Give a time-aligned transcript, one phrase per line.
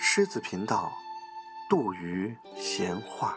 [0.00, 0.92] 狮子频道，
[1.68, 3.36] 杜鱼闲话。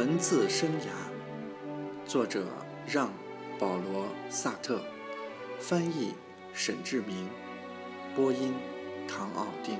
[0.00, 0.88] 文字生涯，
[2.06, 2.46] 作者
[2.86, 3.08] 让·
[3.58, 4.82] 保罗·萨特，
[5.58, 6.14] 翻译
[6.54, 7.28] 沈志明，
[8.16, 8.54] 播音
[9.06, 9.78] 唐奥丁。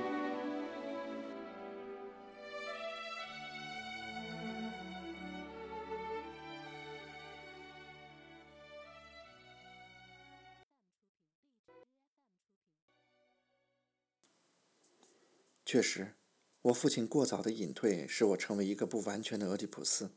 [15.65, 16.20] 确实。
[16.63, 20.11] 我父亲过早的隐退，使我成为一个不完全的俄狄浦斯。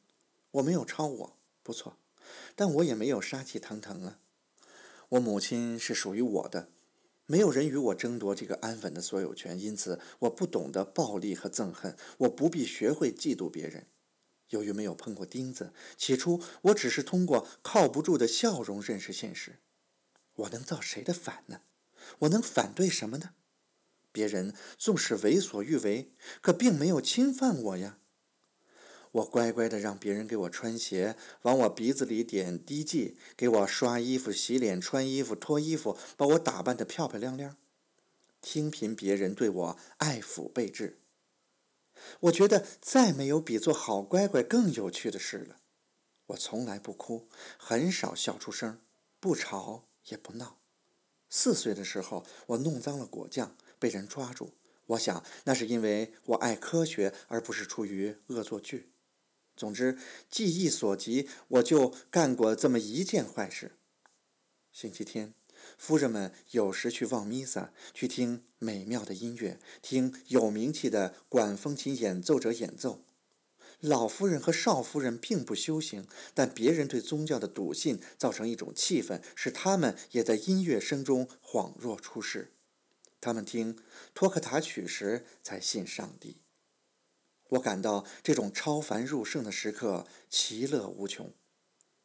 [0.53, 1.97] 我没有超我，不错，
[2.55, 4.19] 但我也没有杀气腾腾啊。
[5.11, 6.69] 我母亲是属于我的，
[7.25, 13.87] 没有人与我争夺这个安稳的所有权，因此我不懂得暴力和憎恨，我不必学会嫉妒别人。
[14.51, 19.61] 由于没有碰过钉子，起初我只是通过靠不住的笑容认识现实。
[20.37, 21.63] 我能造谁的反呢？
[22.21, 23.31] 我能反对什么呢？
[24.15, 27.99] 别人纵使为所欲为，可并没有侵犯我呀。
[29.11, 37.57] 我乖乖的让别人给我穿鞋，往我鼻子里点滴剂，给我刷衣服、洗脸、穿衣服、脱衣服，把我打扮得漂漂亮亮，
[38.41, 41.01] 听凭别人对我爱抚备至。
[42.21, 45.57] 我觉得再没有比做好乖乖更有趣的事了。
[46.27, 47.29] 我从来不哭，
[47.59, 48.79] 很少笑出声，
[49.19, 50.59] 不吵也不闹。
[51.29, 53.57] 四岁的时候，我弄脏了果酱。
[53.79, 54.53] 被人抓住，
[54.87, 58.91] 我想那是因为我爱科学，而不是出于恶作剧。
[59.57, 59.97] 总之，
[60.29, 63.77] 记忆所及，我就干过这么一件坏事。
[64.73, 65.33] 星期天，
[65.79, 73.05] 夫人们有时去望弥撒，去听美妙的音乐，听有名气的管风琴演奏者演奏。
[73.81, 82.54] 老夫人和少夫人并不修行，但别人对宗教的笃信造成一种气氛，使他们也在音乐声中恍若出世。
[83.25, 83.79] 他们听
[84.13, 86.43] 托克塔曲时才信上帝。
[87.49, 91.33] 我感到这种超凡入圣的时刻其乐无穷。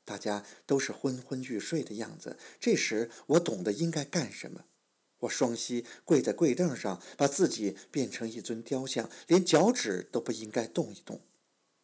[0.05, 4.63] 大家都是昏昏欲睡的样子，这时我懂得应该干什么。
[5.19, 11.19] 我双膝跪在跪凳上，把自己变成一尊雕像，连脚趾都不应该动一动。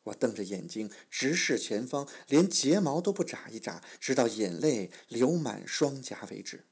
[0.04, 6.64] 我瞪着眼睛直视前方，连睫毛都不眨一眨，直到眼泪流满双颊为止。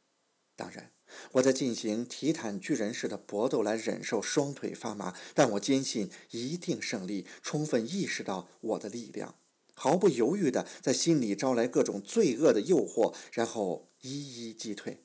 [0.55, 0.91] 当然。
[1.33, 9.35] 我在进行提坦巨人式的搏斗来忍受双腿发麻，但我坚信一定胜利，充分意识到我的力量，
[9.75, 15.03] 毫不犹豫地在心里招来各种罪恶的诱惑，然后一一击退。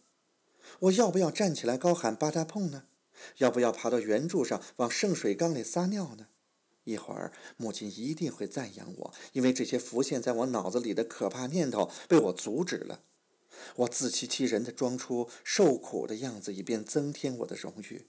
[0.80, 2.84] 我要不要站起来高喊巴达碰呢？
[3.38, 6.28] 要不要爬到圆柱上往圣水缸里撒尿呢？
[6.84, 13.02] 一会儿母亲一定会赞扬我，因为这些浮现在我脑子里的可怕念头被我阻止了。
[13.76, 18.06] 我自欺欺人的装出受苦的样子，以便增添我的荣誉。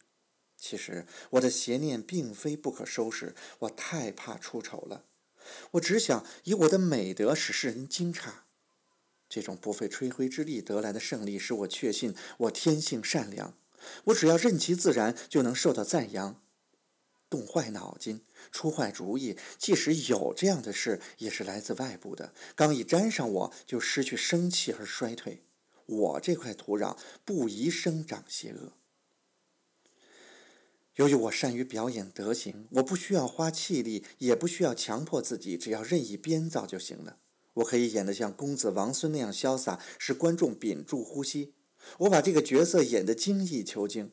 [0.58, 5.06] 其实我的邪念并非不可收拾，我太怕出丑了。
[5.72, 8.30] 我只想以我的美德使世人惊诧。
[9.30, 13.56] 这种不费吹灰之力得来的胜利，使我确信我天性善良。
[14.06, 16.42] 我只要任其自然，就能受到赞扬。
[17.30, 22.34] 动坏脑筋，出坏主意，即使有这样的事，也是来自外部的。
[22.56, 25.44] 刚一沾上我，就失去生气而衰退。
[25.86, 28.74] 我这块土壤不宜生长邪恶。
[30.96, 37.18] 由于我善于表演德行，我不需要花气力，也不需要强迫自己，只要任意编造就行了。
[37.54, 41.54] 我可以演得像公子王孙那样潇洒，使观众屏住呼吸。
[42.00, 44.12] 我把这个角色演得精益求精。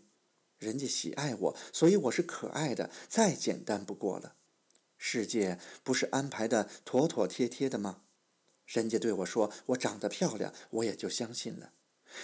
[0.59, 4.34] 人家喜爱我，所以我是可爱的，再简单不过了。
[4.97, 8.03] 世界不是安排的妥妥帖帖的吗？
[8.64, 11.73] 人家对我说我长得漂亮，我也就相信了。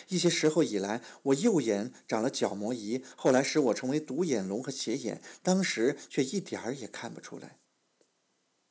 [0.08, 7.58] 一些时候以来，我右眼长了角膜仪，后来使我成为独眼龙和斜眼，当时却一点儿也看不出来。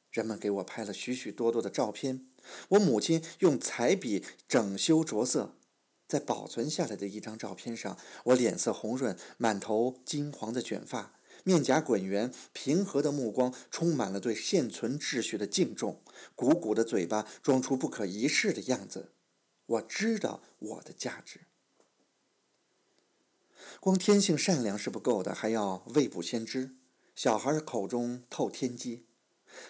[0.10, 2.26] 人们给我拍了许许多多的照片，
[2.70, 5.56] 我母亲用彩笔整修着色。
[6.12, 11.14] 在保存下来的一张照片上，我脸色红润，满头金黄的卷发，
[11.46, 16.02] 面颊滚圆，平和的目光充满了对现存秩序的敬重，
[16.36, 19.14] 鼓鼓的嘴巴装出不可一世的样子。
[19.66, 21.40] 我知道我的价值。
[23.80, 26.72] 光天性善良是不够的，还要未卜先知。
[27.16, 29.06] 小孩口中透天机。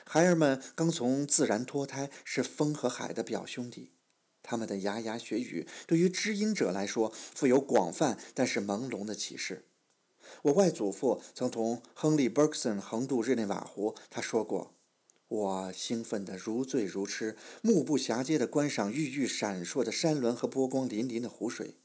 [0.04, 3.92] 孩儿们刚从自然脱胎，是风和海的表兄弟。
[4.52, 9.64] 他们的牙牙学语，对于知音者来说，富有广泛但是朦胧的启示。
[10.42, 14.74] 我外祖父曾同亨利·伯克森横渡日内瓦湖，他说过
[15.30, 21.78] ：“我兴奋得如醉如痴，目不暇接地观赏郁郁闪烁的山峦和波光粼粼的湖水。”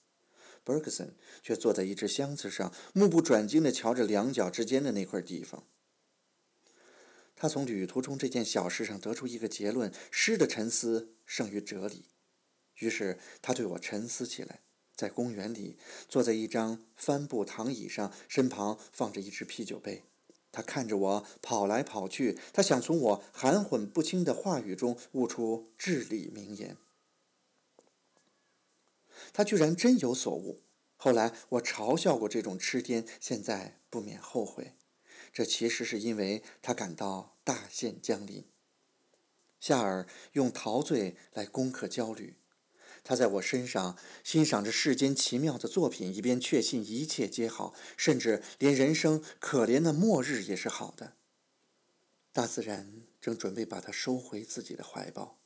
[0.65, 1.15] 伯克森
[1.45, 5.63] 却坐在一只箱子上，目不转睛地瞧着两脚之间的那块地方。
[7.37, 12.07] 他从旅途中这件小事上得出一个结论：诗的沉思胜于哲理。
[12.79, 14.61] 于是他对我沉思起来，
[14.95, 15.77] 在公园里
[16.09, 20.05] 坐在一张帆布躺椅上，身旁放着一只啤酒杯。
[20.53, 26.77] 他看着我跑来跑去，他想从我含混不清的话语中悟出至理名言。
[29.33, 30.63] 他居然真有所悟。
[30.97, 34.73] 后来我嘲笑过这种痴癫，现在不免后悔。
[35.31, 38.47] 这其实是因为他感到大限将临。
[39.61, 42.37] 夏尔用陶醉来攻克焦虑。
[43.09, 51.13] 他在我身上欣赏着世间奇妙的作品，一边确信一切皆好，甚至连人生可怜的末日也是好的。
[52.33, 55.39] 大自然正准备把它收回自己的怀抱。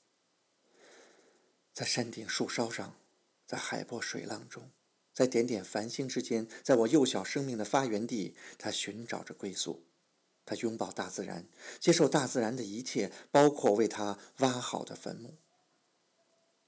[1.74, 2.96] 在山顶树梢上，
[3.46, 4.70] 在海波水浪中，
[5.12, 9.82] 在点点繁星之间，在我幼小生命的发源地，他寻找着归宿。
[10.46, 11.44] 他拥抱大自然，
[11.78, 15.34] 接受大自然的一切，包括为他挖好的坟墓。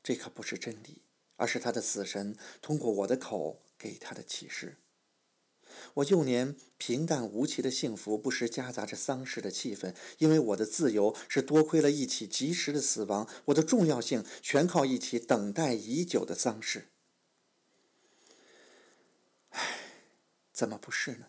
[0.02, 1.02] 这可不是真理，
[1.36, 4.76] 而是他的死神通过我的口给他的启示。
[5.94, 16.88] 我幼年平淡无奇的幸福，不时夹杂着丧事的气氛，因为我的自由是多亏了一起及时的死亡，我的重要性全靠一起等待已久的丧事。
[19.50, 19.78] 唉，
[20.52, 21.28] 怎么不是呢？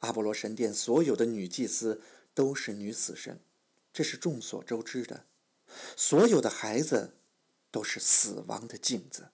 [0.00, 2.02] 阿波罗神殿所有的女祭司
[2.34, 3.40] 都是女死神，
[3.92, 5.24] 这是众所周知的。
[5.96, 7.15] 所有的孩子。
[7.76, 9.32] 都是死亡的镜子。